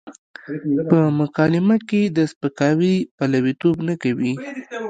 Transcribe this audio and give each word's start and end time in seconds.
په 0.89 0.99
مکالمه 1.19 1.77
کې 1.89 2.01
د 2.17 2.17
سپکاوي 2.31 2.95
پلويتوب 3.17 3.75
نه 3.87 3.95
کوي. 4.03 4.33